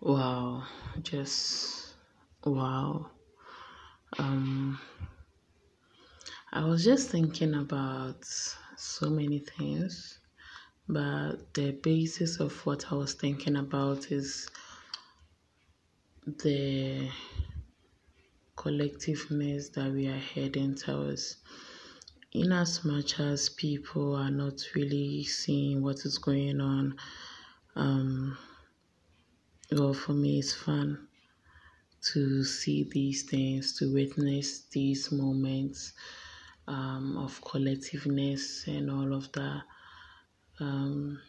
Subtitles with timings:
[0.00, 0.64] Wow,
[1.02, 1.94] just
[2.44, 3.10] wow.
[4.18, 4.80] Um,
[6.52, 10.18] I was just thinking about so many things,
[10.88, 14.48] but the basis of what I was thinking about is
[16.26, 17.10] the
[18.56, 21.36] collectiveness that we are heading towards.
[22.32, 26.96] In as much as people are not really seeing what is going on,
[27.76, 28.38] um,
[29.72, 31.06] well, for me, it's fun
[32.12, 35.92] to see these things, to witness these moments
[36.66, 39.62] um, of collectiveness and all of that.
[40.58, 41.20] Um,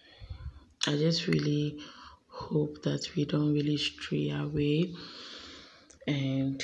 [0.87, 1.79] I just really
[2.27, 4.93] hope that we don't really stray away
[6.07, 6.63] and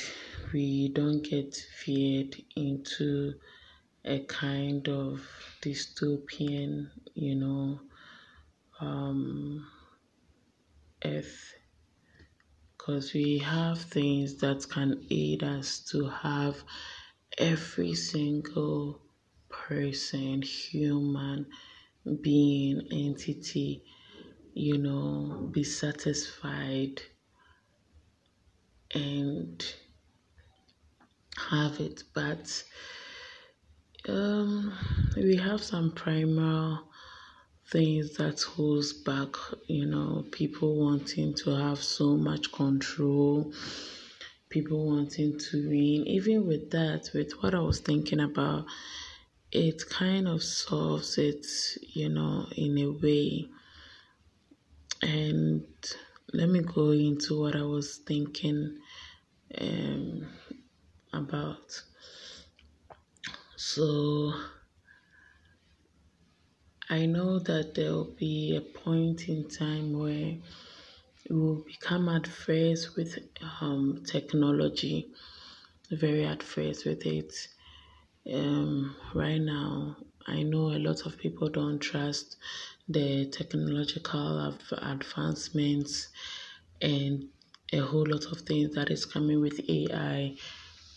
[0.54, 3.36] we don't get feared into
[4.04, 5.22] a kind of
[5.62, 7.80] dystopian, you know,
[8.80, 9.68] um,
[11.06, 11.57] earth
[12.88, 16.64] because we have things that can aid us to have
[17.38, 19.02] every single
[19.50, 21.46] person, human
[22.22, 23.84] being, entity,
[24.54, 27.02] you know, be satisfied
[28.96, 29.66] and
[31.50, 32.04] have it.
[32.14, 32.64] But
[34.08, 34.72] um,
[35.18, 36.88] we have some primal
[37.72, 39.36] things that holds back,
[39.68, 43.52] you know, people wanting to have so much control,
[44.50, 46.08] people wanting to win.
[46.08, 48.66] Even with that, with what I was thinking about,
[49.52, 51.46] it kind of solves it,
[51.94, 53.50] you know, in a way.
[55.02, 55.66] And
[56.34, 58.78] let me go into what I was thinking
[59.60, 60.28] um,
[61.12, 61.82] about.
[63.58, 64.34] So,
[66.90, 70.38] I know that there will be a point in time where
[71.30, 73.20] we will become adverse with
[73.60, 75.10] um, technology,
[75.92, 77.34] very adverse with it.
[78.34, 79.98] Um, right now,
[80.28, 82.38] I know a lot of people don't trust
[82.88, 86.08] the technological advancements
[86.82, 87.26] and
[87.74, 90.36] a whole lot of things that is coming with AI,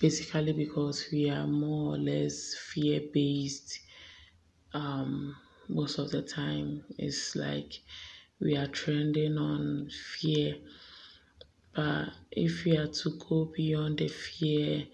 [0.01, 3.81] basically because we are more or less fear based.
[4.73, 5.35] Um,
[5.71, 6.85] most of the time.
[6.99, 7.81] It's like
[8.41, 9.89] we are trending on
[10.19, 10.57] fear.
[11.75, 14.85] But if we are to go beyond the fear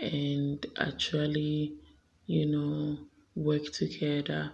[0.00, 1.74] and actually,
[2.26, 2.98] you know,
[3.34, 4.52] work together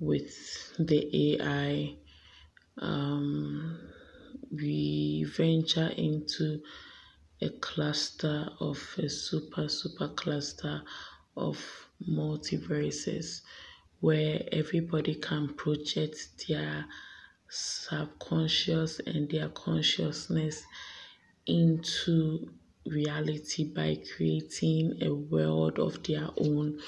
[0.00, 0.32] with
[0.78, 1.96] the AI,
[2.78, 3.78] um,
[4.50, 6.60] we venture into
[7.40, 10.82] a cluster of a super, super cluster
[11.36, 11.58] of
[12.08, 13.42] multiverses
[14.02, 16.84] where everybody can project their
[17.48, 20.64] subconscious and their consciousness
[21.46, 22.50] into
[22.84, 26.80] reality by creating a world of their own.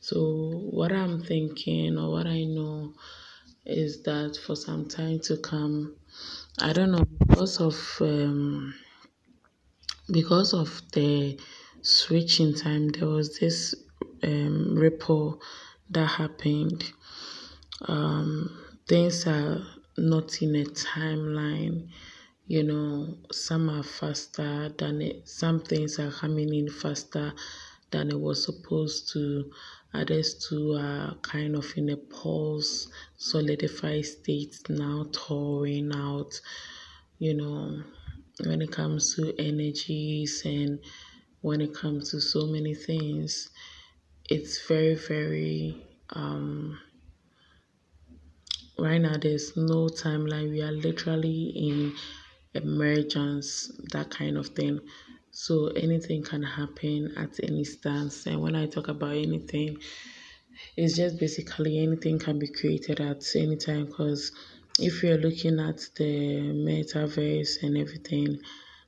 [0.00, 2.94] So, what I'm thinking or what I know
[3.66, 5.96] is that for some time to come,
[6.58, 8.72] I don't know because of um,
[10.10, 11.38] because of the
[11.82, 13.74] switch in time, there was this
[14.22, 15.42] um, ripple
[15.90, 16.92] that happened.
[17.82, 18.58] Um,
[18.88, 19.64] things are
[19.96, 21.88] not in a timeline.
[22.46, 27.32] You know, some are faster than it, some things are coming in faster
[27.90, 29.50] than it was supposed to.
[29.94, 36.40] Others too are kind of in a pause, solidified state now, touring out.
[37.18, 37.82] You know,
[38.44, 40.80] when it comes to energies and
[41.40, 43.50] when it comes to so many things,
[44.28, 46.78] it's very, very um
[48.78, 50.50] right now there's no timeline.
[50.50, 51.94] We are literally in
[52.54, 54.80] emergence, that kind of thing.
[55.30, 58.26] So anything can happen at any stance.
[58.26, 59.78] And when I talk about anything,
[60.76, 64.32] it's just basically anything can be created at any time because
[64.78, 68.38] if you're looking at the metaverse and everything,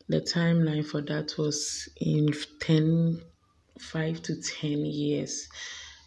[0.08, 2.29] the timeline for that was in
[2.61, 3.20] 10
[3.80, 5.48] 5 to 10 years.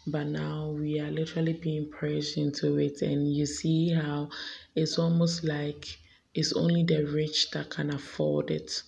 [0.06, 4.30] But now we are literally being pressed into it and you see how
[4.74, 5.86] it's almost like
[6.34, 8.82] it's only the rich that can afford it.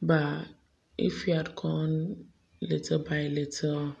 [0.00, 0.46] But
[0.96, 2.26] if we had gone
[2.60, 3.94] little by little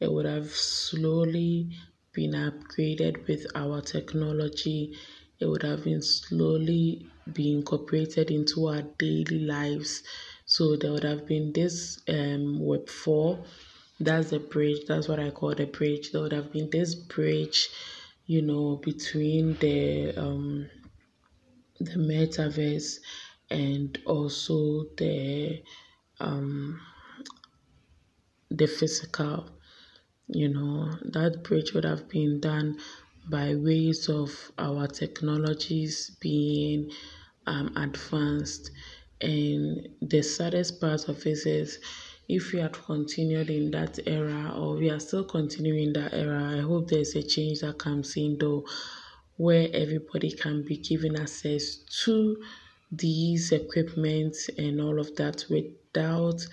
[0.00, 1.70] it would have slowly
[2.12, 4.96] been upgraded with our technology.
[5.40, 10.02] It would have been slowly be incorporated into our daily lives
[10.48, 13.38] so there would have been this um, web 4
[14.00, 17.68] that's the bridge that's what i call the bridge there would have been this bridge
[18.26, 20.68] you know between the um
[21.80, 22.98] the metaverse
[23.50, 25.62] and also the
[26.20, 26.80] um,
[28.50, 29.48] the physical.
[30.28, 32.78] You know, that bridge would have been done
[33.30, 36.90] by ways of our technologies being
[37.46, 38.70] um, advanced.
[39.20, 41.78] And the saddest part of it is
[42.28, 46.60] if we had continued in that era or we are still continuing that era, I
[46.60, 48.66] hope there's a change that comes in though
[49.36, 52.42] where everybody can be given access to
[52.90, 56.46] these equipment and all of that without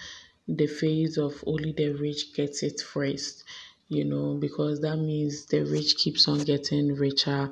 [0.48, 3.44] the phase of only the rich gets it first
[3.88, 7.52] you know because that means the rich keeps on getting richer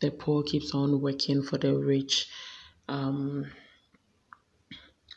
[0.00, 2.28] the poor keeps on working for the rich.
[2.88, 3.46] Um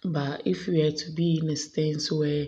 [0.04, 2.48] but if we are to be in a stance where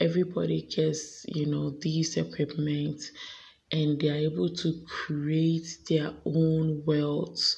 [0.00, 3.00] everybody gets you know these equipment
[3.72, 7.56] and they are able to create their own worlds,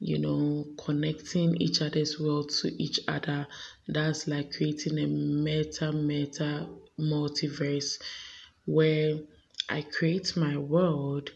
[0.00, 3.46] you know, connecting each other's world to each other.
[3.86, 6.68] That's like creating a meta meta
[6.98, 8.02] multiverse
[8.64, 9.20] where
[9.68, 11.30] I create my world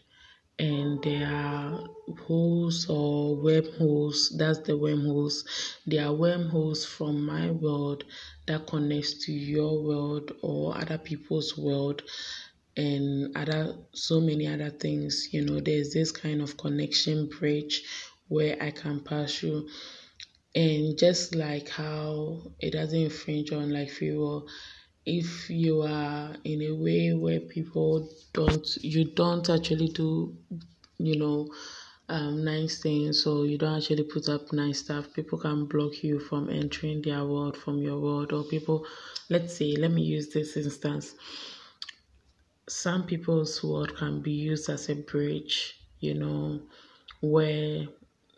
[0.59, 1.87] and there are
[2.25, 4.33] holes or wormholes.
[4.37, 5.45] That's the wormholes.
[5.85, 8.03] There are wormholes from my world
[8.47, 12.01] that connects to your world or other people's world
[12.75, 15.29] and other so many other things.
[15.31, 17.83] You know, there's this kind of connection bridge
[18.27, 19.67] where I can pass through.
[20.55, 24.47] And just like how it doesn't infringe on like free will,
[25.07, 30.35] if you are in a way where people don't, you don't actually do,
[30.97, 31.47] you know,
[32.09, 36.19] um, nice things, so you don't actually put up nice stuff, people can block you
[36.19, 38.85] from entering their world from your world, or people,
[39.29, 41.15] let's say, let me use this instance.
[42.67, 46.61] Some people's world can be used as a bridge, you know,
[47.21, 47.85] where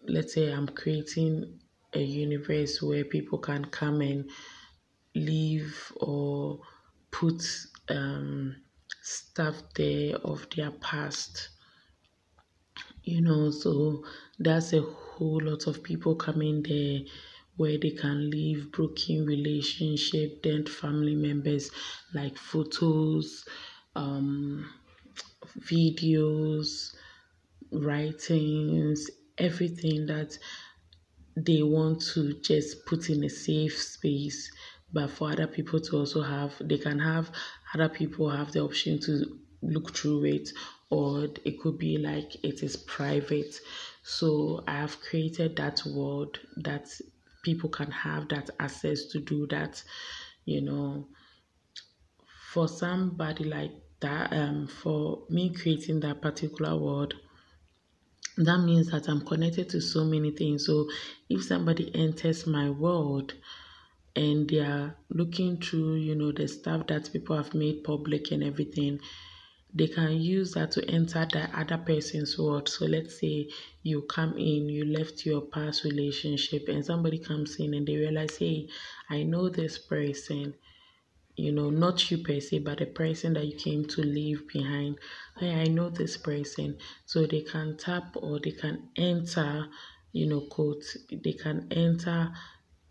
[0.08, 1.60] let's say I'm creating
[1.94, 4.30] a universe where people can come and
[5.16, 6.60] live or
[7.12, 7.44] put
[7.90, 8.56] um,
[9.02, 11.50] stuff there of their past.
[13.04, 14.04] You know, so
[14.38, 17.00] that's a whole lot of people coming there
[17.58, 21.72] where they can leave broken relationship, then family members
[22.14, 23.44] like photos,
[23.96, 24.66] um,
[25.60, 26.96] videos,
[27.72, 30.38] writings, everything that
[31.36, 34.52] they want to just put in a safe space
[34.92, 37.32] but for other people to also have they can have
[37.74, 40.50] other people have the option to look through it
[40.90, 43.56] or it could be like it is private
[44.04, 46.88] so i have created that world that
[47.44, 49.84] people can have that access to do that
[50.46, 51.08] you know
[52.52, 57.14] for somebody like that um for me creating that particular world
[58.38, 60.66] that means that I'm connected to so many things.
[60.66, 60.90] So
[61.30, 63.34] if somebody enters my world
[64.16, 68.44] and they are looking through, you know, the stuff that people have made public and
[68.44, 69.00] everything,
[69.74, 72.68] they can use that to enter the other person's world.
[72.68, 73.50] So let's say
[73.84, 78.38] you come in, you left your past relationship, and somebody comes in and they realize,
[78.38, 78.68] hey,
[79.10, 80.56] I know this person
[81.40, 85.00] you know, not you per se, but the person that you came to leave behind.
[85.38, 86.78] Hey, I know this person.
[87.06, 89.68] So they can tap or they can enter,
[90.12, 92.34] you know, quote, they can enter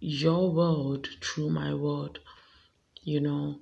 [0.01, 2.19] your world through my world.
[3.03, 3.61] You know,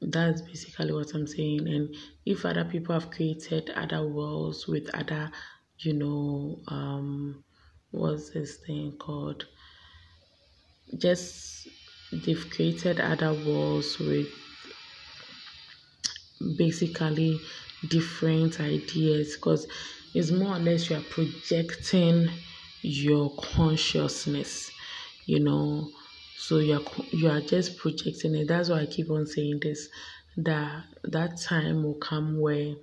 [0.00, 1.68] that's basically what I'm saying.
[1.68, 5.30] And if other people have created other worlds with other,
[5.78, 7.44] you know, um,
[7.90, 9.46] what's this thing called?
[10.98, 11.68] Just
[12.12, 14.28] they've created other worlds with
[16.56, 17.40] basically
[17.88, 19.66] different ideas because
[20.14, 22.28] it's more or less you are projecting
[22.82, 24.70] your consciousness
[25.26, 25.90] you know
[26.36, 29.88] so you're you are just projecting it that's why i keep on saying this
[30.36, 32.74] that that time will come where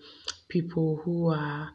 [0.47, 1.71] people who are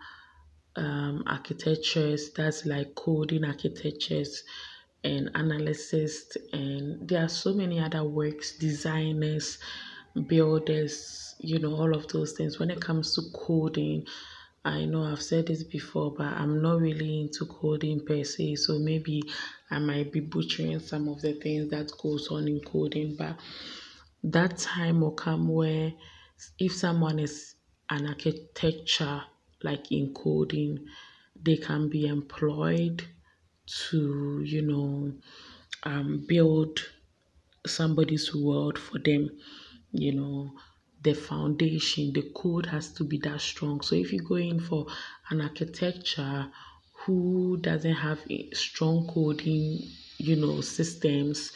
[0.76, 4.42] um, architectures that's like coding architectures
[5.04, 9.58] and analysts, and there are so many other works, designers,
[10.26, 12.58] builders, you know, all of those things.
[12.58, 14.06] When it comes to coding,
[14.66, 18.78] I know I've said this before, but I'm not really into coding per se, so
[18.78, 19.23] maybe
[19.70, 23.38] I might be butchering some of the things that goes on in coding, but
[24.25, 25.92] that time will come where
[26.58, 27.54] if someone is
[27.90, 29.23] an architecture
[29.62, 30.85] like in coding,
[31.40, 33.04] they can be employed
[33.66, 35.12] to, you know,
[35.85, 36.80] um, build
[37.66, 39.30] somebody's world for them.
[39.92, 40.52] You know,
[41.06, 43.80] the foundation, the code has to be that strong.
[43.80, 44.86] So if you go in for
[45.30, 46.48] an architecture
[47.04, 48.20] who doesn't have
[48.52, 49.78] strong coding
[50.18, 51.52] you know, systems,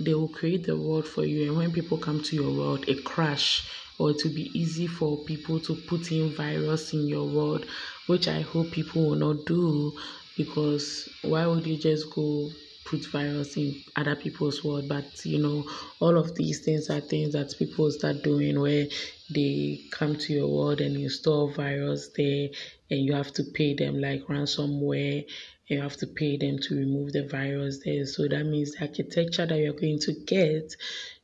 [0.00, 1.48] they will create the world for you.
[1.48, 5.24] And when people come to your world, it crash or it will be easy for
[5.24, 7.66] people to put in virus in your world,
[8.06, 9.92] which I hope people will not do
[10.36, 12.50] because why would you just go
[12.88, 15.64] put virus in other people's world but you know
[16.00, 18.86] all of these things are things that people start doing where
[19.34, 22.48] they come to your world and install virus there
[22.90, 25.24] and you have to pay them like ransomware
[25.66, 28.06] you have to pay them to remove the virus there.
[28.06, 30.74] So that means the architecture that you're going to get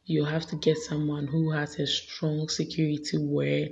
[0.07, 3.69] you have to get someone who has a strong security where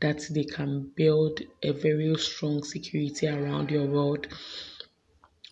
[0.00, 4.26] that they can build a very strong security around your world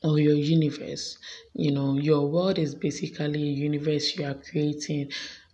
[0.05, 1.19] or your universe.
[1.55, 5.11] You know, your world is basically a universe you are creating.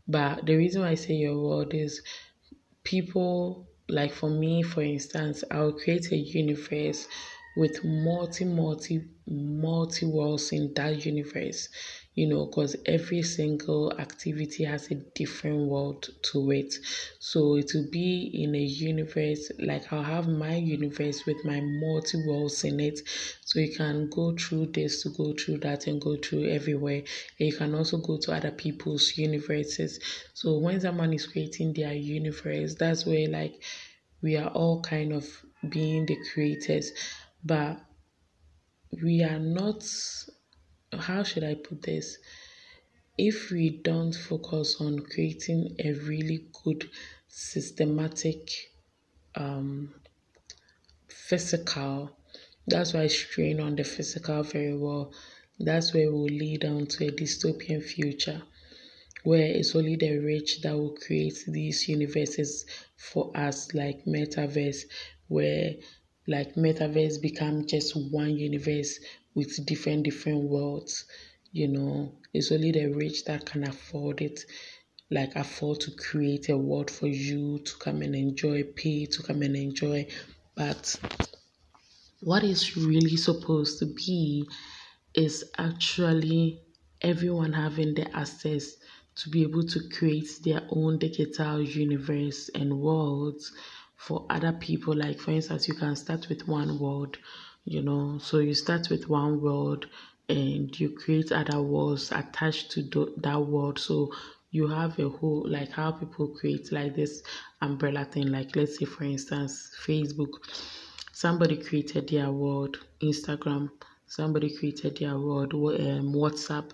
[0.06, 2.02] But the reason why I say your world is
[2.84, 7.06] people, like for me, for instance, I'll create a universe
[7.56, 11.68] with multi, multi, multi worlds in that universe
[12.18, 16.74] you know, because every single activity has a different world to it.
[17.20, 22.20] So it will be in a universe, like I'll have my universe with my multi
[22.26, 22.98] worlds in it.
[23.44, 27.04] So you can go through this to go through that and go through everywhere.
[27.38, 30.00] And you can also go to other people's universes.
[30.34, 33.62] So when someone is creating their universe, that's where like
[34.22, 35.24] we are all kind of
[35.68, 36.90] being the creators.
[37.44, 37.80] But
[39.00, 39.84] we are not
[40.96, 42.18] how should I put this?
[43.16, 46.88] If we don't focus on creating a really good
[47.28, 48.70] systematic
[49.34, 49.94] um,
[51.08, 52.16] physical,
[52.66, 55.12] that's why I strain on the physical very well.
[55.58, 58.42] That's where we'll lead on to a dystopian future
[59.24, 62.64] where it's only the rich that will create these universes
[62.96, 64.84] for us, like metaverse,
[65.26, 65.74] where
[66.26, 69.00] like metaverse become just one universe
[69.38, 71.04] with different different worlds
[71.52, 72.12] you know.
[72.34, 74.44] It's only the rich that can afford it
[75.10, 79.42] like afford to create a world for you to come and enjoy pay to come
[79.42, 80.06] and enjoy.
[80.54, 80.94] But
[82.20, 84.46] what is really supposed to be
[85.14, 86.60] is actually
[87.00, 88.76] everyone having the access
[89.16, 93.52] to be able to create their own digital universe and worlds
[93.96, 94.94] for other people.
[94.94, 97.16] Like for instance you can start with one world
[97.68, 99.86] you know so you start with one world
[100.28, 102.82] and you create other worlds attached to
[103.18, 104.10] that world so
[104.50, 107.22] you have a whole like how people create like this
[107.60, 108.28] umbrella thing.
[108.28, 110.32] Like let's say for instance facebook.
[111.12, 113.70] Somebody created their world instagram.
[114.06, 116.70] Somebody created their world um, whatsapp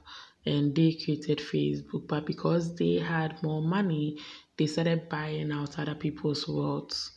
[0.46, 2.06] and they created facebook.
[2.06, 4.18] But because they had more money
[4.56, 7.10] they started buying out other people's worlds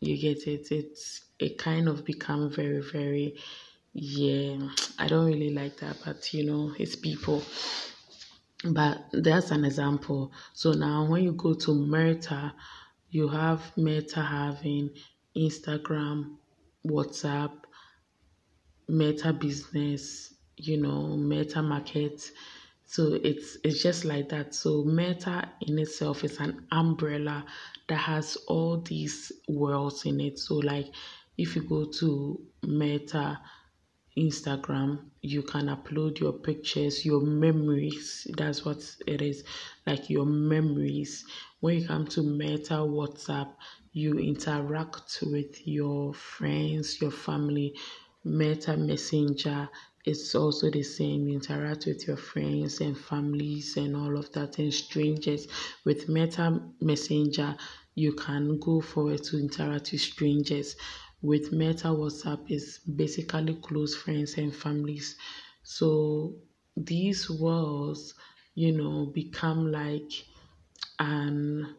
[0.00, 0.70] you get it.
[0.70, 3.36] It's it kind of become very very
[3.92, 4.56] yeah
[4.98, 7.42] i don't really like that but you know it's people.
[8.64, 10.32] But that's an example.
[10.54, 12.54] So now when you go to meta
[13.10, 14.90] you have meta having
[15.36, 16.36] instagram
[16.84, 17.52] whatsapp
[18.88, 22.30] meta business you know meta market.
[22.86, 24.54] So it's it's just like that.
[24.54, 27.44] So Meta in itself is an umbrella
[27.88, 30.38] that has all these worlds in it.
[30.38, 30.86] So like
[31.38, 33.40] if you go to Meta
[34.16, 38.26] Instagram, you can upload your pictures, your memories.
[38.36, 39.44] That's what it is.
[39.86, 41.24] Like your memories.
[41.60, 43.52] When you come to Meta WhatsApp,
[43.92, 47.74] you interact with your friends, your family.
[48.24, 49.68] Meta Messenger,
[50.06, 51.26] it's also the same.
[51.28, 55.46] You interact with your friends and families and all of that and strangers.
[55.84, 57.56] With Meta Messenger,
[57.94, 60.76] you can go forward to interact with strangers.
[61.22, 65.16] With Meta WhatsApp, is basically close friends and families.
[65.62, 66.36] So
[66.76, 68.14] these worlds,
[68.54, 70.10] you know, become like
[70.98, 71.76] an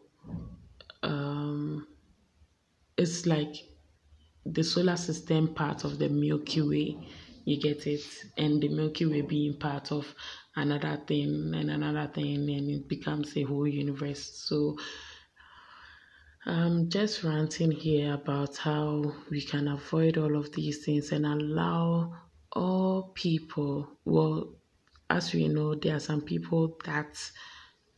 [1.02, 1.86] um
[2.96, 3.54] it's like
[4.46, 7.08] the solar system part of the Milky Way
[7.48, 8.04] you get it?
[8.36, 10.14] And the Milky Way being part of
[10.54, 14.22] another thing and another thing, and it becomes a whole universe.
[14.22, 14.76] So,
[16.44, 22.14] I'm just ranting here about how we can avoid all of these things and allow
[22.52, 24.54] all people, well,
[25.10, 27.18] as we know, there are some people that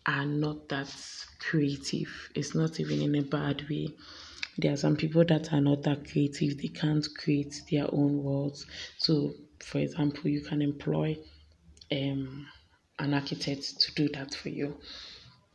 [0.07, 0.92] are not that
[1.38, 2.30] creative.
[2.35, 3.88] It's not even in a bad way
[4.61, 8.67] there are some people that are not that creative they can't create their own worlds.
[8.99, 11.17] So for example you can employ
[11.93, 12.47] um,
[12.99, 14.76] an architect to do that for you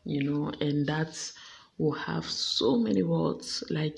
[0.06, 1.32] you know and that
[1.78, 3.64] will have so many worlds.
[3.70, 3.98] Like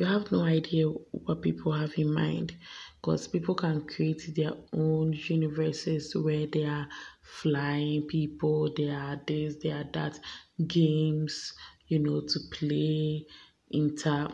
[0.00, 2.56] you have no idea what people have in mind
[3.00, 6.88] because people can create their own universes where they are
[7.22, 10.18] flying people, there are this, there are that,
[10.66, 11.52] games,
[11.88, 13.26] you know, to play,
[13.72, 14.28] inter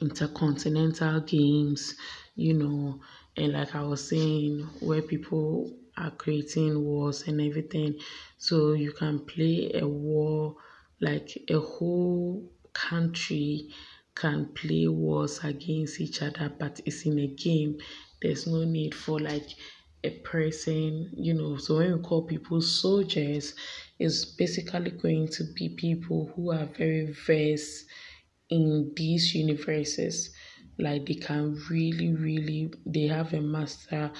[0.00, 1.94] intercontinental games,
[2.36, 3.00] you know,
[3.36, 7.98] and like I was saying, where people are creating wars and everything.
[8.36, 10.56] So you can play a war,
[11.00, 13.68] like a whole country
[14.14, 17.78] can play wars against each other, but it's in a game.
[18.20, 19.48] There's no need for like
[20.02, 21.56] a person, you know.
[21.56, 23.54] So when we call people soldiers,
[23.98, 27.86] it's basically going to be people who are very versed
[28.50, 30.30] in these universes
[30.78, 34.10] like they can really really they have a master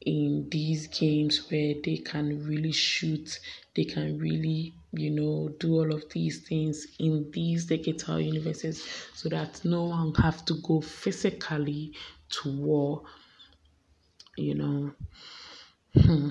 [0.00, 3.38] in these games where they can really shoot
[3.74, 9.28] they can really you know do all of these things in these digital universes so
[9.28, 11.92] that no one have to go physically
[12.30, 13.02] to war
[14.36, 14.92] you know
[15.94, 16.30] hmm.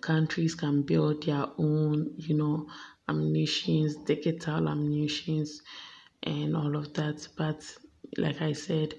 [0.00, 2.66] countries can build their own you know
[3.08, 5.62] ammunitions, digital ammunitions,
[6.22, 7.28] and all of that.
[7.36, 7.64] But
[8.16, 8.94] like I said,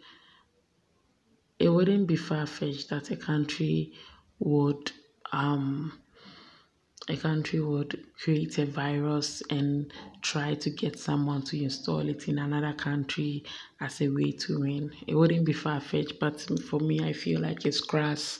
[1.59, 3.93] it wouldn't be far fetched that a country
[4.39, 4.91] would
[5.31, 5.99] um
[7.09, 12.37] a country would create a virus and try to get someone to install it in
[12.37, 13.43] another country
[13.81, 14.91] as a way to win.
[15.07, 16.39] It wouldn't be far fetched, but
[16.69, 18.39] for me, I feel like it's crass.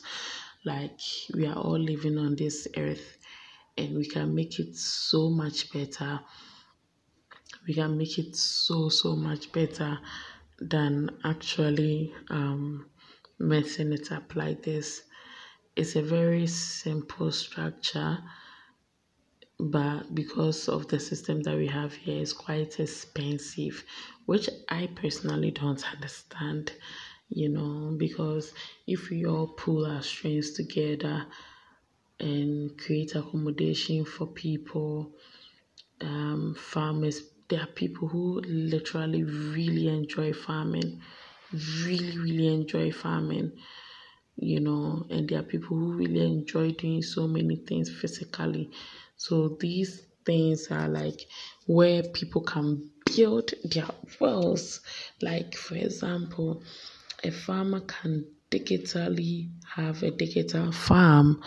[0.65, 0.99] Like
[1.33, 3.17] we are all living on this earth
[3.79, 6.19] and we can make it so much better.
[7.67, 9.99] We can make it so, so much better
[10.59, 12.89] than actually um,
[13.39, 15.03] messing it up like this.
[15.75, 18.17] It's a very simple structure,
[19.57, 23.85] but because of the system that we have here, it's quite expensive,
[24.25, 26.73] which I personally don't understand,
[27.29, 28.53] you know, because
[28.87, 31.27] if we all pull our strings together,
[32.19, 35.11] and create accommodation for people,
[36.01, 37.21] um, farmers.
[37.47, 41.01] There are people who literally really enjoy farming,
[41.51, 43.53] really, really enjoy farming,
[44.35, 48.69] you know, and there are people who really enjoy doing so many things physically.
[49.17, 51.21] So these things are like
[51.65, 53.89] where people can build their
[54.19, 54.81] wells.
[55.21, 56.61] Like, for example,
[57.23, 61.41] a farmer can digitally have a digital farm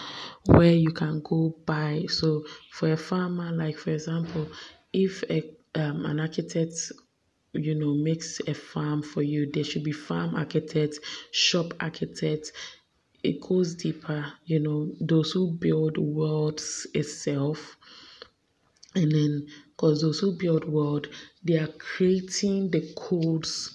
[0.47, 2.05] where you can go buy.
[2.09, 4.49] So for a farmer, like for example,
[4.93, 5.43] if a
[5.75, 6.93] um, an architect
[7.55, 11.01] you know makes a farm for you, there should be farm architects,
[11.33, 12.53] shop architects.
[13.23, 17.77] It goes deeper, you know, those who build worlds itself.
[18.95, 21.09] And then, because those who build world,
[21.45, 23.75] they are creating the codes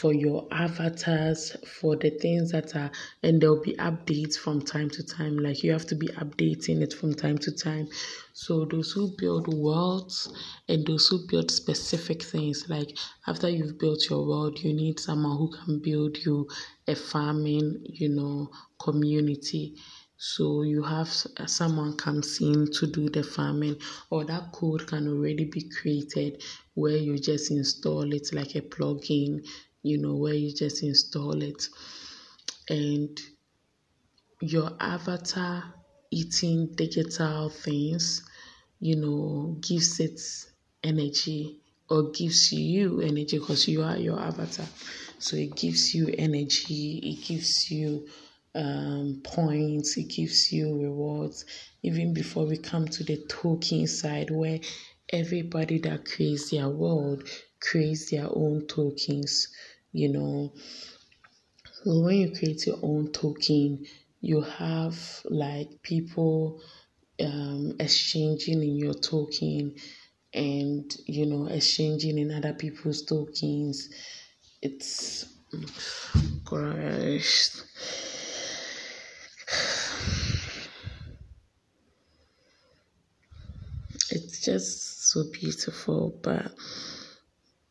[0.00, 2.90] for your avatars, for the things that are,
[3.22, 5.38] and there'll be updates from time to time.
[5.38, 7.88] Like you have to be updating it from time to time.
[8.32, 10.32] So those who build worlds
[10.68, 15.38] and those who build specific things, like after you've built your world, you need someone
[15.38, 16.48] who can build you
[16.88, 19.76] a farming, you know, community.
[20.16, 21.08] So you have
[21.46, 23.76] someone comes in to do the farming,
[24.10, 26.42] or that code can already be created
[26.74, 29.44] where you just install it like a plugin
[29.84, 31.68] you know, where you just install it
[32.68, 33.20] and
[34.40, 35.62] your avatar
[36.10, 38.24] eating digital things,
[38.80, 40.20] you know, gives it
[40.82, 41.58] energy
[41.90, 44.66] or gives you energy because you are your avatar.
[45.18, 48.08] So it gives you energy, it gives you
[48.54, 51.44] um, points, it gives you rewards.
[51.82, 54.60] Even before we come to the token side, where
[55.10, 57.28] everybody that creates their world
[57.60, 59.48] creates their own tokens
[59.94, 60.52] you know.
[61.84, 63.86] So when you create your own token,
[64.20, 66.60] you have like people
[67.20, 69.76] um, exchanging in your token
[70.34, 73.88] and you know exchanging in other people's tokens.
[74.60, 75.26] It's
[76.44, 77.50] gosh.
[84.10, 86.52] It's just so beautiful, but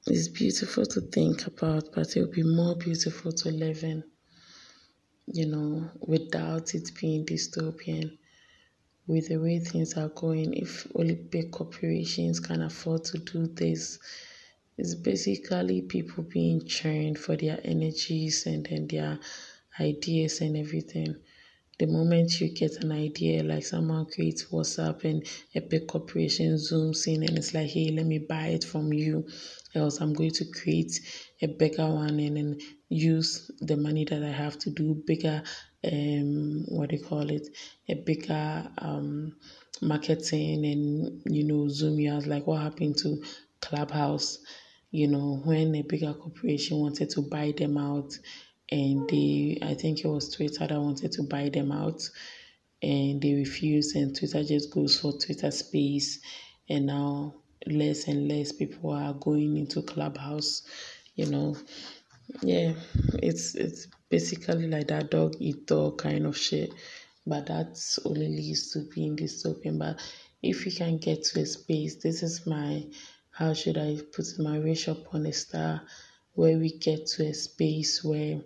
[0.07, 4.03] it's beautiful to think about, but it will be more beautiful to live in,
[5.27, 8.17] you know, without it being dystopian.
[9.07, 13.99] With the way things are going, if only big corporations can afford to do this,
[14.77, 19.19] it's basically people being churned for their energies and then their
[19.79, 21.15] ideas and everything.
[21.83, 27.07] The moment you get an idea, like someone creates WhatsApp and a big corporation zooms
[27.07, 29.27] in and it's like, hey, let me buy it from you,
[29.75, 31.01] else I'm going to create
[31.41, 35.43] a bigger one and then use the money that I have to do bigger,
[35.85, 37.49] um, what do you call it,
[37.89, 39.35] a bigger um,
[39.81, 42.27] marketing and, you know, zoom you out.
[42.27, 43.21] Like what happened to
[43.61, 44.39] Clubhouse,
[44.91, 48.13] you know, when a bigger corporation wanted to buy them out
[48.73, 52.01] and they I think it was Twitter that wanted to buy them out
[52.81, 56.19] and they refused and Twitter just goes for Twitter space
[56.67, 57.35] and now
[57.67, 60.63] less and less people are going into Clubhouse,
[61.15, 61.55] you know.
[62.41, 62.73] Yeah,
[63.21, 66.73] it's it's basically like that dog eat dog kind of shit.
[67.27, 69.77] But that's only leads to being dystopian.
[69.77, 70.01] But
[70.41, 72.85] if you can get to a space, this is my
[73.31, 75.83] how should I put my wish upon a star
[76.33, 78.41] where we get to a space where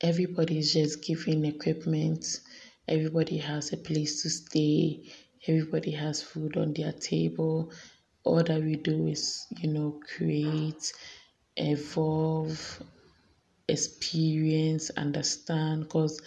[0.00, 2.40] everybody is just given equipment,
[2.88, 5.02] everybody has a place to stay,
[5.46, 7.70] everybody has food on their table.
[8.24, 10.92] All that we do is, you know, create,
[11.56, 12.82] evolve,
[13.68, 15.84] experience, understand.
[15.84, 16.20] Because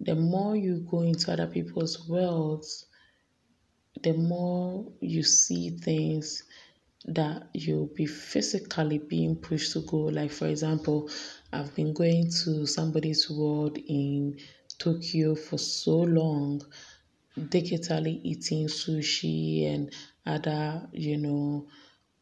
[0.00, 2.86] the more you go into other people's worlds,
[4.02, 6.42] the more you see things
[7.06, 9.98] that you'll be physically being pushed to go.
[9.98, 11.10] Like, for example,
[11.52, 14.38] I've been going to somebody's world in
[14.78, 16.62] Tokyo for so long,
[17.36, 19.92] digitally eating sushi and
[20.24, 21.66] other, you know,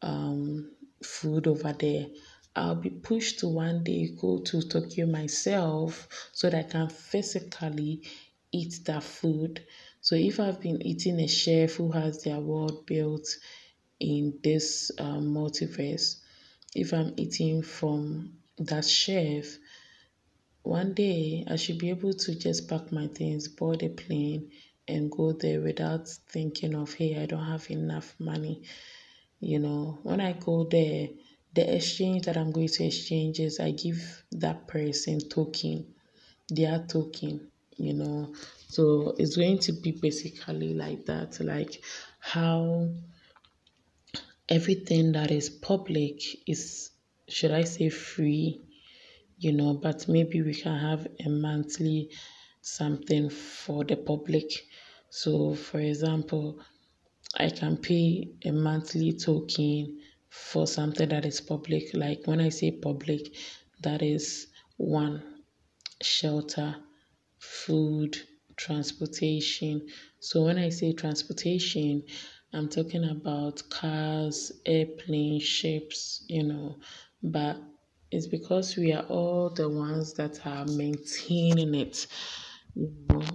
[0.01, 0.71] um,
[1.03, 2.07] food over there.
[2.55, 8.01] I'll be pushed to one day go to Tokyo myself so that I can physically
[8.51, 9.63] eat that food.
[10.01, 13.27] So if I've been eating a chef who has their world built
[14.01, 16.17] in this um, multiverse,
[16.75, 19.45] if I'm eating from that chef,
[20.63, 24.51] one day I should be able to just pack my things, board a plane,
[24.87, 28.63] and go there without thinking of, hey, I don't have enough money.
[29.39, 31.09] You know, when I go there,
[31.53, 35.93] the exchange that I'm going to exchange is I give that person token,
[36.49, 38.33] their token, you know.
[38.67, 41.83] So it's going to be basically like that, like
[42.19, 42.89] how
[44.51, 46.91] everything that is public is,
[47.29, 48.61] should I say, free,
[49.37, 52.09] you know, but maybe we can have a monthly
[52.61, 54.51] something for the public.
[55.09, 56.59] So, for example,
[57.35, 61.93] I can pay a monthly token for something that is public.
[61.93, 63.33] Like when I say public,
[63.81, 65.23] that is one,
[66.01, 66.75] shelter,
[67.39, 68.17] food,
[68.57, 69.87] transportation.
[70.19, 72.03] So when I say transportation,
[72.53, 76.79] I'm talking about cars, airplanes, ships, you know,
[77.23, 77.57] but
[78.11, 82.07] it's because we are all the ones that are maintaining it.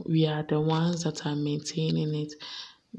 [0.04, 2.34] We are the ones that are maintaining it.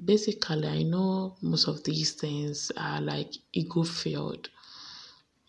[0.06, 4.49] Basically, I know most of these things are like ego filled.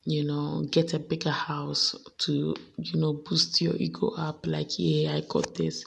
[0.05, 4.47] You know, get a bigger house to, you know, boost your ego up.
[4.47, 5.85] Like, yeah, I got this.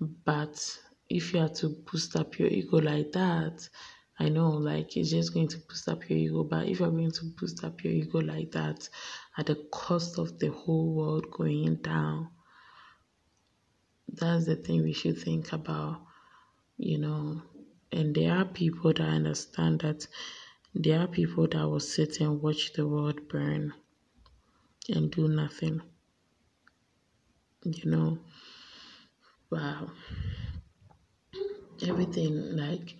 [0.00, 3.68] But if you are to boost up your ego like that,
[4.18, 6.44] I know, like, it's just going to boost up your ego.
[6.44, 8.88] But if you're going to boost up your ego like that
[9.36, 12.30] at the cost of the whole world going down,
[14.08, 16.00] that's the thing we should think about,
[16.78, 17.42] you know.
[17.92, 20.06] And there are people that understand that
[20.74, 23.74] there are people that will sit and watch the world burn
[24.88, 25.82] and do nothing,
[27.64, 28.18] you know.
[29.50, 29.90] Wow.
[31.86, 32.94] Everything, like,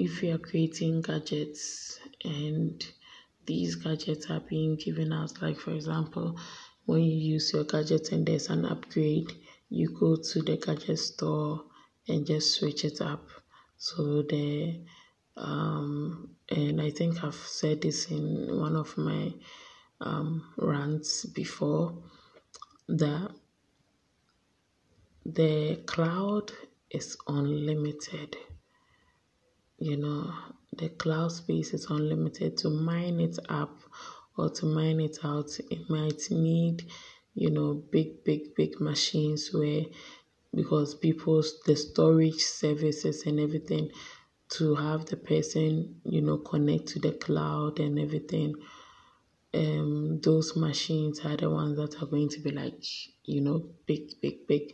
[0.00, 2.82] if you are creating gadgets and
[3.44, 6.38] these gadgets are being given out, like, for example,
[6.86, 9.30] when you use your gadget and there's an upgrade,
[9.68, 11.64] you go to the gadget store
[12.08, 13.28] and just switch it up.
[13.76, 14.80] So the
[15.36, 19.32] um, and I think I've said this in one of my
[20.00, 22.02] um, rants before
[22.88, 23.30] that
[25.24, 26.52] the cloud
[26.90, 28.36] is unlimited.
[29.80, 30.32] You know,
[30.76, 32.58] the cloud space is unlimited.
[32.58, 33.80] To mine it up
[34.36, 36.84] or to mine it out, it might need,
[37.34, 39.82] you know, big, big, big machines where
[40.54, 43.90] because people's the storage services and everything
[44.50, 48.54] to have the person, you know, connect to the cloud and everything.
[49.54, 52.84] Um, those machines are the ones that are going to be like,
[53.24, 54.72] you know, big, big, big.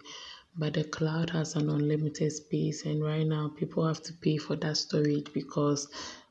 [0.59, 4.57] But the cloud has an unlimited space, and right now people have to pay for
[4.57, 5.87] that storage because,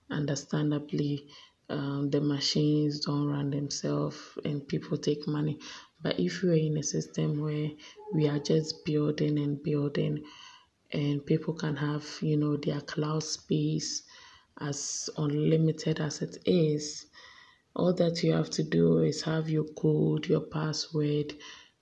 [0.10, 1.28] understandably,
[1.70, 5.60] um, the machines don't run themselves and people take money.
[6.02, 7.70] But if we're in a system where
[8.14, 10.24] we are just building and building,
[10.92, 14.04] and people can have, you know, their cloud space
[14.60, 17.06] as unlimited as it is,
[17.76, 21.34] all that you have to do is have your code, your password,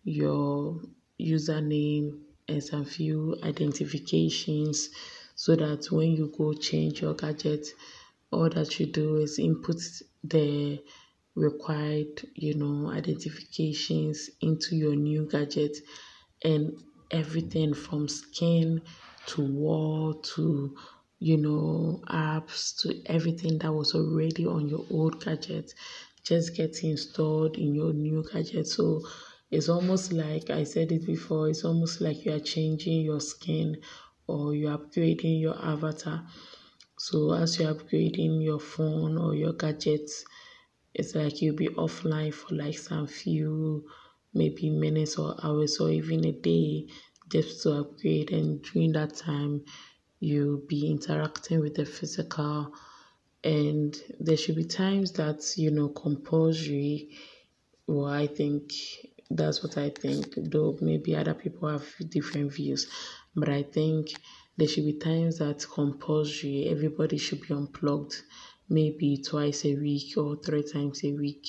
[0.04, 0.82] your
[1.22, 4.90] username, and some few identifications
[5.36, 7.68] so that when you go change your gadget,
[8.32, 9.78] all that you do is input
[10.24, 10.82] the
[11.36, 15.78] required, you know, identifications into your new gadget
[16.44, 18.82] and everything from skin
[19.26, 20.76] to wall to
[21.20, 25.74] you know apps to everything that was already on your old gadget
[26.24, 28.68] just gets installed in your new gadget.
[28.68, 29.02] So
[29.54, 33.78] it's almost like i said it before it's almost like you are changing your skin
[34.28, 36.26] or you're upgrading your avatar.
[36.98, 40.24] So as you're upgrading your phone or your gadgets
[40.94, 43.86] it's like you'll be offline for like some few
[44.34, 46.88] maybe minutes or hours or even a day
[47.30, 48.32] just to upgrade.
[48.32, 49.66] And during that time
[50.20, 52.74] you'll be interacting with the physical.
[53.44, 57.18] And there should be times that you know compulsory
[57.86, 58.72] well i think
[59.30, 62.88] that's what i think though maybe other people have different views.
[63.36, 64.14] But i think
[64.58, 68.22] there should be times that compulsory everybody should be unplugged
[68.70, 71.48] maybe twice a week or three times a week.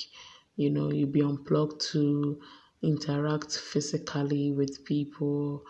[0.55, 2.39] You know you be unplugged to
[2.81, 5.63] interact physically with people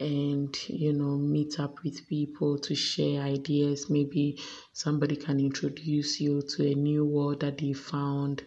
[0.00, 3.88] and you know meet up with people to share ideas.
[3.90, 4.40] Maybe
[4.72, 8.44] somebody can introduce you to a new world that they found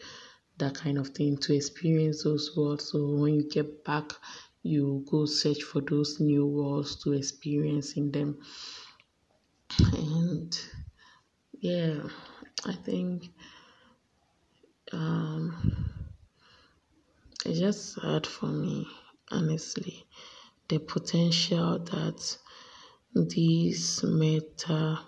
[0.57, 2.89] that kind of thing to experience those worlds.
[2.91, 4.13] So when you get back
[4.63, 8.39] you go search for those new worlds to experience in them.
[9.93, 10.57] And
[11.59, 12.03] yeah
[12.65, 13.29] i think
[14.91, 15.95] um
[17.45, 18.87] it's just sad for me
[19.31, 20.05] honestly.
[20.69, 22.37] The potential that
[23.15, 24.99] these meta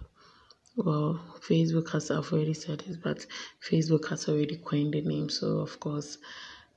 [0.75, 3.25] well facebook has already said this but
[3.61, 6.17] facebook has already coined the name so of course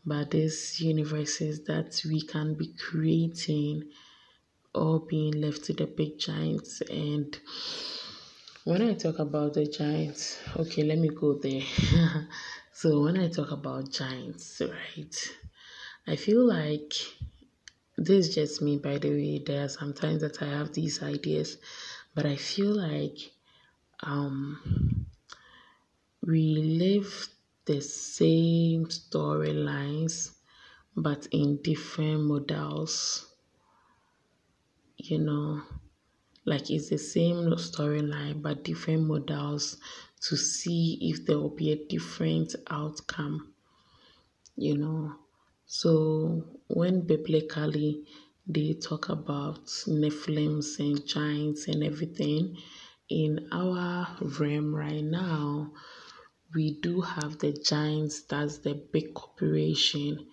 [0.04, 3.82] but these universes that we can be creating
[4.74, 7.38] all being left to the big giants and
[8.64, 11.62] when i talk about the giants okay let me go there
[12.72, 15.36] so when i talk about giants right
[16.06, 16.94] i feel like
[17.98, 19.42] this is just me, by the way.
[19.44, 21.58] There are sometimes that I have these ideas,
[22.14, 23.18] but I feel like
[24.02, 25.06] um,
[26.22, 27.28] we live
[27.66, 30.34] the same storylines,
[30.96, 33.26] but in different models.
[34.96, 35.62] You know,
[36.44, 39.78] like it's the same storyline, but different models
[40.22, 43.54] to see if there will be a different outcome.
[44.56, 45.14] You know,
[45.66, 48.06] so when biblically
[48.46, 52.56] they talk about Nephilims and giants and everything,
[53.12, 54.08] in our
[54.40, 55.72] realm right now,
[56.54, 60.26] we do have the giants, that's the big corporation,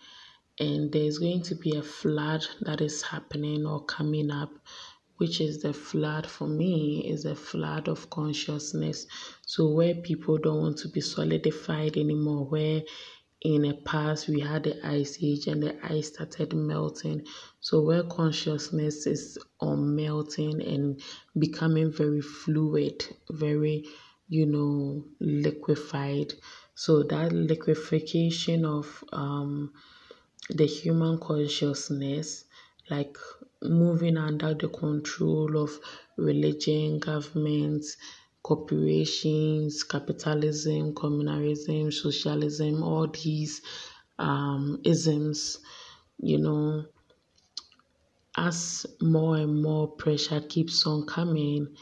[0.59, 4.51] and there's going to be a flood that is happening or coming up
[5.19, 9.05] which is the flood for me is a flood of consciousness.
[9.45, 12.83] So where people don't want to be solidified anymore where
[13.41, 17.25] in the past we had the ice age and the ice started melting.
[17.61, 21.01] So where consciousness is on melting and
[21.37, 23.85] becoming very fluid very
[24.27, 26.33] you know liquefied.
[26.75, 29.73] So that liquefaction of um,
[30.49, 32.45] the human consciousness
[32.89, 33.17] like
[33.63, 35.79] moving under the control of
[36.17, 37.97] religion governments
[38.43, 43.61] corporations, capitalism, communalism, socialism, all these
[44.17, 45.59] um, isms,
[46.17, 46.85] you know,
[48.37, 51.75] as more and more pressure keeps on coming,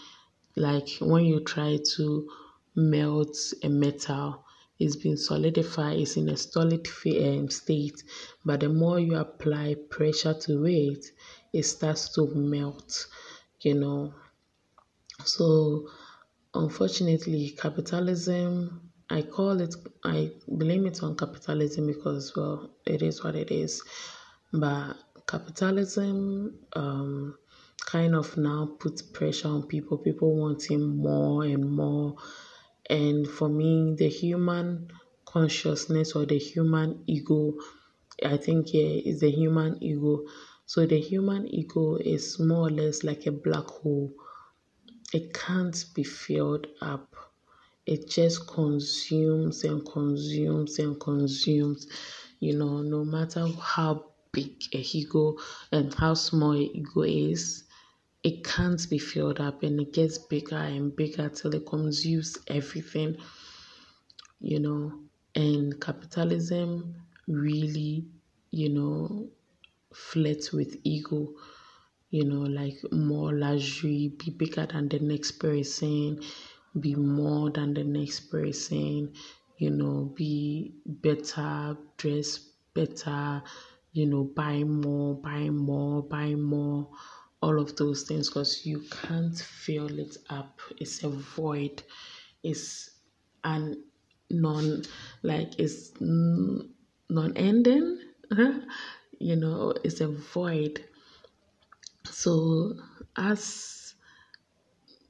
[0.55, 2.29] like when you try to
[2.75, 4.43] melt a metal,
[4.79, 8.03] it's been solidified, it's in a solid um, state,
[8.45, 11.05] but the more you apply pressure to it,
[11.53, 13.07] it starts to melt,
[13.61, 14.13] you know.
[15.25, 15.89] So
[16.63, 23.35] Unfortunately, capitalism, I call it, I blame it on capitalism because, well, it is what
[23.35, 23.83] it is.
[24.51, 24.95] But
[25.27, 27.37] capitalism um,
[27.85, 32.15] kind of now puts pressure on people, people wanting more and more.
[32.89, 34.89] And for me, the human
[35.25, 37.53] consciousness or the human ego,
[38.25, 40.25] I think, yeah, is the human ego.
[40.65, 44.11] So the human ego is more or less like a black hole
[45.13, 47.15] it can't be filled up.
[47.85, 51.87] it just consumes and consumes and consumes.
[52.39, 55.37] You know, no matter how big a ego
[55.71, 57.63] and how small a ego is,
[58.23, 63.17] it can't be filled up and it gets bigger and bigger till it consumes everything.
[64.39, 65.03] You know,
[65.35, 66.95] and capitalism
[67.27, 68.07] really,
[68.51, 69.29] you know,
[69.93, 71.35] flirts with ego
[72.09, 76.19] you know, like more luxury, be bigger than the next person,
[76.79, 79.13] be more than the next person,
[79.57, 82.39] you know, be better, dress
[82.73, 83.41] better,
[83.91, 86.89] you know, buy more, buy more, buy more,
[87.41, 90.59] all of those things because you can't fill it up.
[90.77, 91.83] It's a void.
[92.43, 92.91] It's
[93.43, 93.83] an
[94.29, 94.83] non,
[95.23, 97.99] like, it's non ending,
[99.19, 100.83] you know, it's a void.
[102.19, 102.73] So,
[103.15, 103.93] as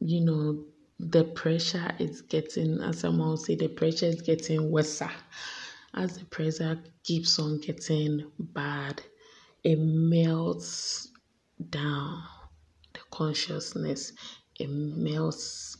[0.01, 0.65] you know,
[0.99, 5.01] the pressure is getting, as someone will say, the pressure is getting worse.
[5.93, 9.01] As the pressure keeps on getting bad,
[9.63, 11.07] it melts
[11.69, 12.23] down
[12.93, 14.11] the consciousness,
[14.59, 15.77] it melts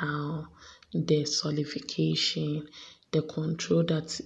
[0.00, 0.48] down
[0.94, 2.66] the solidification,
[3.10, 4.18] the control that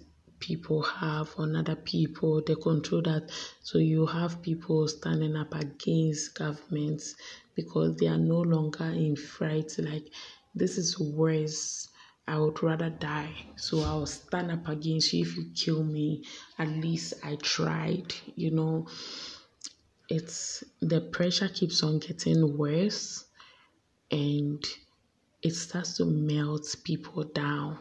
[0.45, 3.31] people have on other people, the control that
[3.63, 7.15] so you have people standing up against governments
[7.55, 10.05] because they are no longer in fright like
[10.55, 11.89] this is worse.
[12.29, 13.35] I would rather die.
[13.57, 16.25] So I'll stand up against you if you kill me.
[16.59, 18.87] At least I tried, you know.
[20.11, 23.25] It's the pressure keeps on getting worse
[24.11, 24.63] and
[25.43, 27.79] it starts to melt people down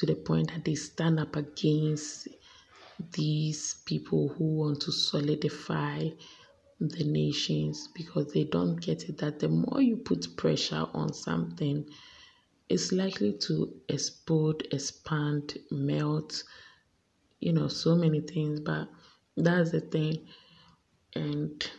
[0.00, 2.26] to the point that they stand up against
[3.12, 6.08] these people who want to solidify
[6.80, 11.84] the nations because they don't get it that the more you put pressure on something,
[12.70, 16.44] it's likely to explode, expand, melt,
[17.40, 18.58] you know, so many things.
[18.60, 18.88] But
[19.36, 20.26] that's the thing.
[21.14, 21.70] And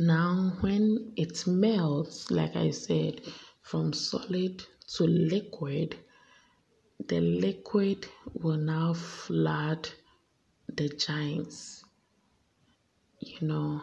[0.00, 3.20] now, when it melts, like I said,
[3.62, 5.96] from solid to liquid,
[7.08, 9.88] the liquid will now flood
[10.68, 11.84] the giants.
[13.20, 13.82] You know,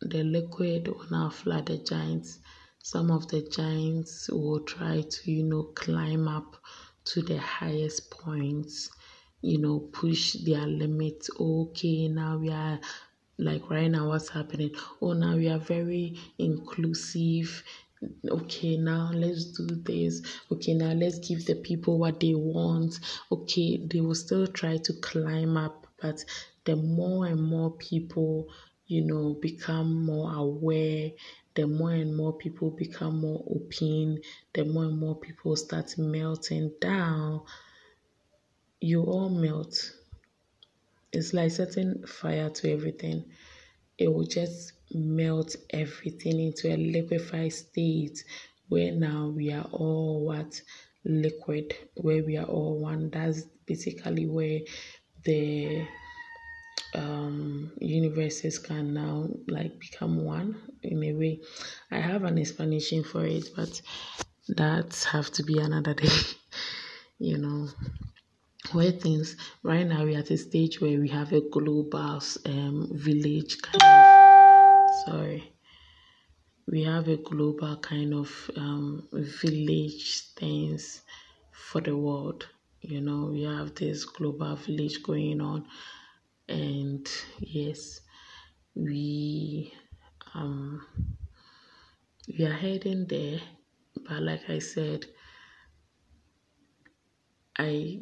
[0.00, 2.40] the liquid will now flood the giants.
[2.82, 6.56] Some of the giants will try to, you know, climb up
[7.04, 8.90] to the highest points,
[9.42, 11.30] you know, push their limits.
[11.38, 12.80] Okay, now we are
[13.38, 14.74] like right now, what's happening?
[15.00, 17.62] Oh, now we are very inclusive
[18.28, 20.22] okay now let's do this.
[20.50, 22.98] Okay now let's give the people what they want.
[23.30, 26.24] Okay they will still try to climb up but
[26.64, 28.48] the more and more people
[28.86, 31.10] you know become more aware
[31.54, 34.18] the more and more people become more open
[34.54, 37.42] the more and more people start melting down
[38.80, 39.92] you all melt.
[41.12, 43.24] It's like setting fire to everything.
[43.98, 48.24] It will just melt everything into a liquefied state
[48.68, 50.60] where now we are all what?
[51.04, 53.10] Liquid where we are all one.
[53.10, 54.60] That's basically where
[55.24, 55.86] the
[56.94, 61.40] um universes can now like become one in a way.
[61.90, 63.80] I have an explanation for it but
[64.48, 66.08] that have to be another day
[67.18, 67.68] you know.
[68.72, 73.60] Where things right now we're at a stage where we have a global um, village
[73.62, 74.19] kind of
[75.10, 75.52] sorry.
[76.66, 81.02] We have a global kind of um, village things
[81.52, 82.48] for the world
[82.80, 83.26] you know.
[83.26, 85.68] We have this global village going on
[86.48, 87.06] and
[87.40, 88.00] yes
[88.74, 89.74] we
[90.34, 90.86] um
[92.28, 93.40] we are heading there.
[94.08, 95.04] But like i said
[97.58, 98.00] i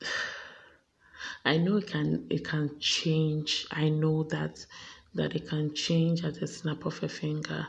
[1.44, 3.66] I know it can it can change.
[3.70, 4.64] I know that
[5.14, 7.66] that it can change at the snap of a finger.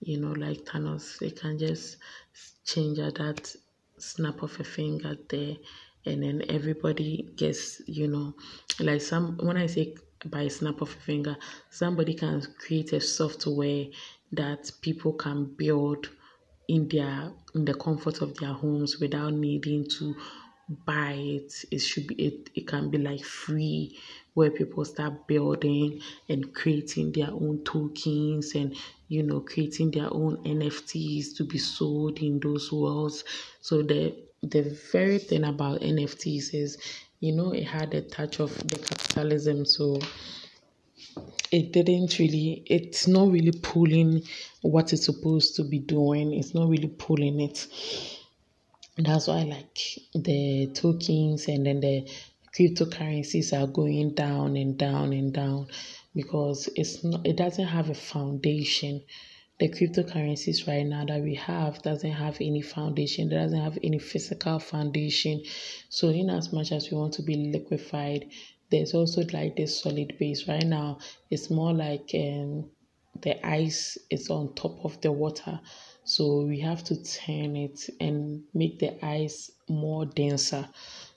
[0.00, 1.98] You know, like Thanos, it can just
[2.64, 3.54] change at that
[3.98, 5.56] snap of a finger there,
[6.06, 8.34] and then everybody gets you know,
[8.78, 9.94] like some when I say
[10.26, 11.36] by snap of a finger,
[11.70, 13.86] somebody can create a software
[14.32, 16.08] that people can build
[16.68, 20.14] in their in the comfort of their homes without needing to
[20.86, 21.52] buy it.
[21.70, 23.98] It should be it, it can be like free
[24.34, 28.76] where people start building and creating their own tokens and
[29.08, 33.24] you know creating their own NFTs to be sold in those worlds.
[33.60, 34.62] So the the
[34.92, 36.78] very thing about NFTs is
[37.20, 39.64] you know it had a touch of the capitalism.
[39.66, 39.98] So
[41.52, 44.22] it didn't really it's not really pulling
[44.62, 46.32] what it's supposed to be doing.
[46.32, 47.66] It's not really pulling it.
[48.96, 49.78] That's why like
[50.14, 52.08] the tokens and then the
[52.56, 55.66] cryptocurrencies are going down and down and down
[56.14, 59.02] because it's not it doesn't have a foundation.
[59.60, 63.98] The cryptocurrencies right now that we have doesn't have any foundation it doesn't have any
[63.98, 65.42] physical foundation.
[65.90, 68.26] So in as much as we want to be liquefied
[68.70, 70.48] there's also like this solid base.
[70.48, 70.98] Right now
[71.30, 72.70] it's more like um,
[73.22, 75.60] the ice is on top of the water.
[76.04, 80.68] So we have to turn it and make the ice more denser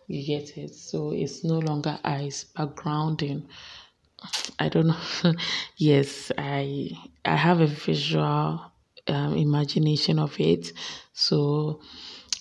[0.07, 3.47] you get it so it's no longer ice but grounding
[4.59, 5.33] i don't know
[5.77, 6.89] yes i
[7.25, 8.71] i have a visual
[9.07, 10.71] um, imagination of it
[11.13, 11.81] so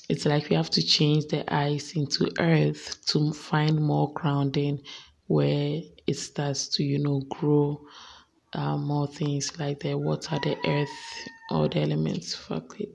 [0.08, 4.82] it's like we have to change the ice into earth to find more grounding
[5.26, 7.86] where it starts to, you know, grow
[8.54, 12.34] uh, more things like the water, the earth, all the elements.
[12.34, 12.90] Fuck it.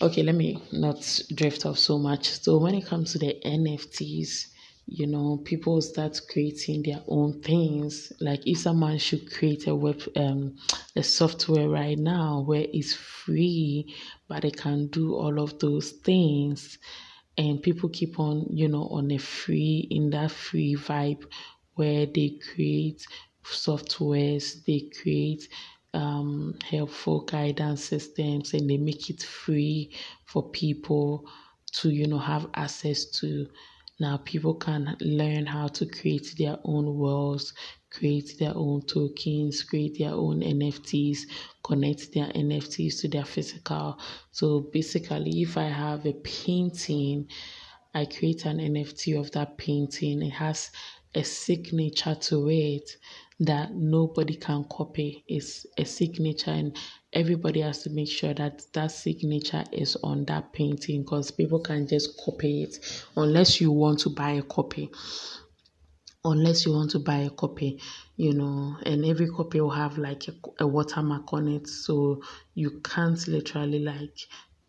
[0.00, 2.28] Okay, let me not drift off so much.
[2.28, 4.48] So when it comes to the NFTs,
[4.86, 8.12] you know, people start creating their own things.
[8.20, 10.56] Like if someone should create a web, um,
[10.94, 13.94] a software right now where it's free,
[14.28, 16.78] but it can do all of those things,
[17.38, 21.24] and people keep on, you know, on a free in that free vibe
[21.74, 23.06] where they create
[23.44, 25.48] softwares, they create
[25.94, 29.92] um, helpful guidance systems, and they make it free
[30.24, 31.26] for people
[31.72, 33.46] to, you know, have access to
[33.98, 37.54] now people can learn how to create their own worlds,
[37.90, 41.20] create their own tokens, create their own NFTs,
[41.62, 43.98] connect their NFTs to their physical.
[44.32, 47.30] So basically, if I have a painting,
[47.94, 50.20] I create an NFT of that painting.
[50.22, 50.70] It has
[51.14, 52.90] a signature to it
[53.40, 55.24] that nobody can copy.
[55.28, 56.76] is a signature, and
[57.12, 61.86] everybody has to make sure that that signature is on that painting because people can
[61.86, 62.76] just copy it
[63.16, 64.90] unless you want to buy a copy
[66.24, 67.80] unless you want to buy a copy
[68.16, 72.20] you know and every copy will have like a, a watermark on it so
[72.54, 74.18] you can't literally like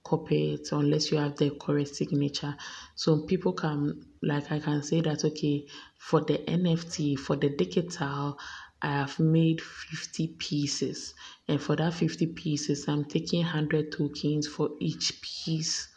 [0.08, 2.56] copy it unless you have the correct signature
[2.96, 5.66] so people can like i can say that okay
[5.98, 8.38] for the nft for the digital
[8.82, 11.16] I have made 50 pieces.
[11.48, 15.88] And for that 50 pieces, I'm taking 100 tokens for each piece,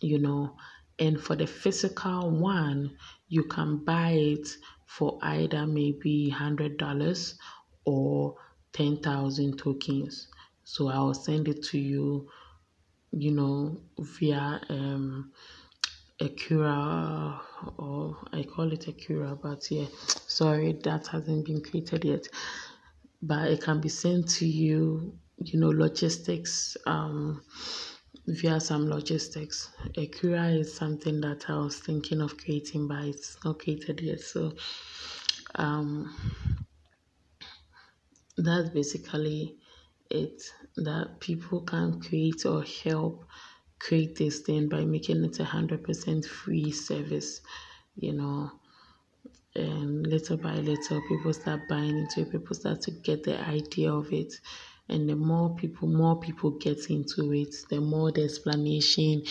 [0.00, 0.56] you know.
[0.98, 2.96] And for the physical one,
[3.28, 4.48] you can buy it
[4.86, 7.34] for either maybe $100
[7.84, 8.36] or
[8.72, 10.28] 10,000 tokens.
[10.64, 12.28] So I'll send it to you,
[13.12, 15.32] you know, via um,
[16.20, 17.40] Akura
[17.78, 19.86] or I call it Akura, but yeah,
[20.26, 22.28] sorry, that hasn't been created yet.
[23.22, 27.42] But it can be sent to you, you know, logistics, um,
[28.26, 29.70] via some logistics.
[29.96, 34.20] Akura is something that I was thinking of creating, but it's not created yet.
[34.20, 34.52] So,
[35.54, 36.14] um,
[38.36, 39.56] that's basically
[40.10, 40.42] it
[40.76, 43.24] that people can create or help
[43.78, 47.40] create this thing by making it a hundred percent free service,
[47.96, 48.50] you know.
[49.56, 52.30] And little by little, people start buying into it.
[52.30, 54.34] People start to get the idea of it,
[54.88, 59.24] and the more people, more people get into it, the more the explanation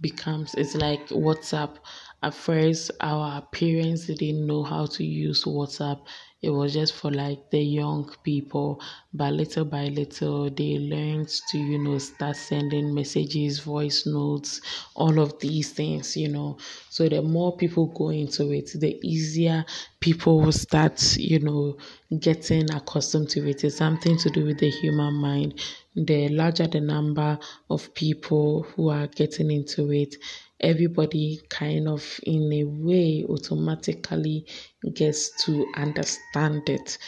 [0.00, 0.54] becomes.
[0.54, 1.76] It's like WhatsApp.
[2.22, 6.00] At first, our parents didn't know how to use WhatsApp
[6.46, 8.80] it was just for like the young people.
[9.12, 14.60] But little by little they learned to you know start sending messages voice notes
[14.94, 16.58] all of these things you know.
[16.90, 19.64] So the more people go into it the easier
[20.00, 21.76] people will start you know
[22.20, 23.64] getting accustomed to it.
[23.64, 25.60] It's something to do with the human mind.
[25.94, 27.38] The larger the number
[27.70, 30.14] of people who are getting into it
[30.60, 34.46] everybody kind of in a way automatically
[34.94, 36.98] gets to understand it.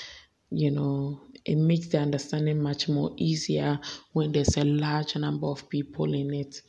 [0.51, 3.81] You know it makes the understanding much more easier
[4.13, 6.61] when there's a large number of people in it.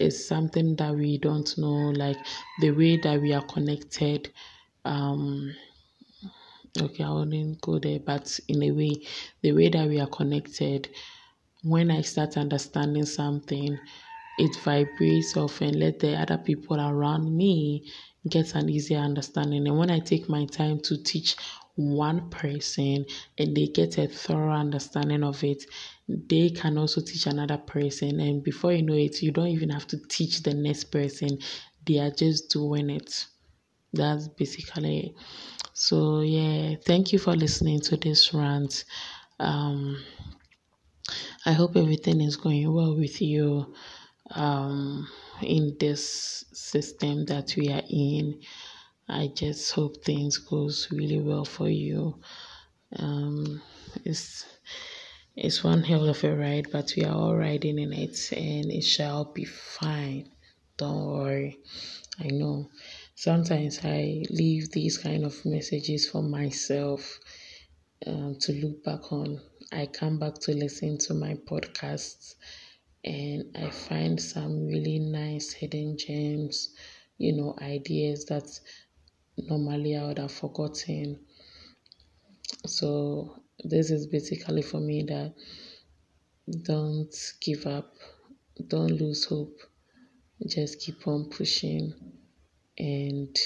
[0.00, 2.16] It's something that we don't know like
[2.60, 4.32] the way that we are connected
[4.84, 5.54] um
[6.84, 8.92] okay i wouldn't go there but in a way
[9.42, 10.88] the way that we are connected
[11.62, 13.78] when i start understanding something
[14.36, 17.90] it vibrates off and let the other people around me
[18.28, 19.66] get an easier understanding.
[19.66, 21.36] And when I take my time to teach
[21.76, 23.04] one person
[23.38, 25.64] and they get a thorough understanding of it,
[26.08, 28.20] they can also teach another person.
[28.20, 31.38] And before you know it, you don't even have to teach the next person,
[31.86, 33.26] they are just doing it.
[33.92, 35.12] That's basically it.
[35.72, 38.84] So, yeah, thank you for listening to this rant.
[39.38, 40.02] Um,
[41.44, 43.74] I hope everything is going well with you
[44.30, 45.08] um,
[45.42, 48.40] in this system that we are in.
[49.08, 52.20] I just hope things goes really well for you.
[52.96, 53.60] Um,
[54.04, 54.46] it's
[55.36, 58.84] it's one hell of a ride, but we are all riding in it, and it
[58.84, 60.30] shall be fine.
[60.76, 61.58] Don't worry.
[62.20, 62.70] I know.
[63.16, 67.18] Sometimes I leave these kind of messages for myself
[68.06, 69.40] um, to look back on.
[69.72, 72.34] I come back to listen to my podcasts
[73.04, 76.74] and I find some really nice hidden gems,
[77.18, 78.48] you know, ideas that
[79.36, 81.20] normally I would have forgotten.
[82.66, 85.34] So, this is basically for me that
[86.62, 87.94] don't give up,
[88.68, 89.58] don't lose hope,
[90.46, 91.92] just keep on pushing,
[92.78, 93.36] and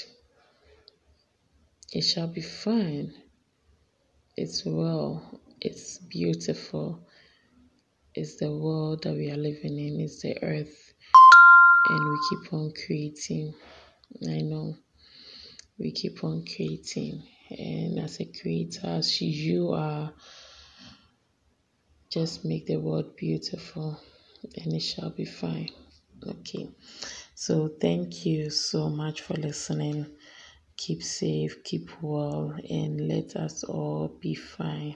[1.91, 3.13] it shall be fine.
[4.37, 7.05] It's well, it's beautiful.
[8.15, 10.93] It's the world that we are living in, it's the earth,
[11.89, 13.53] and we keep on creating.
[14.27, 14.75] I know
[15.77, 20.11] we keep on creating, and as a creator, as you are,
[22.11, 24.01] just make the world beautiful,
[24.55, 25.69] and it shall be fine.
[26.27, 26.67] Okay,
[27.35, 30.07] so thank you so much for listening.
[30.77, 34.95] Keep safe, keep well, and let us all be fine.